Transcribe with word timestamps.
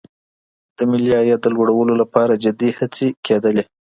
د 0.77 0.79
ملي 0.89 1.11
عاید 1.17 1.39
د 1.43 1.47
لوړولو 1.55 1.93
لپاره 2.01 2.41
جدي 2.43 2.69
هڅي 2.79 3.07
کیدلې. 3.25 3.63